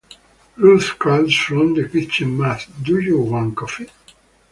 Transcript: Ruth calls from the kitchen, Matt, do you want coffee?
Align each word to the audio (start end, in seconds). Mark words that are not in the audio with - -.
Ruth 0.55 0.97
calls 0.97 1.35
from 1.35 1.75
the 1.75 1.87
kitchen, 1.87 2.35
Matt, 2.35 2.65
do 2.81 2.97
you 2.99 3.19
want 3.19 3.55
coffee? 3.55 3.91